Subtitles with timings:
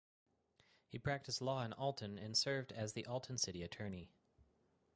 [0.87, 4.09] He practiced law in Alton and served as the Alton city attorney.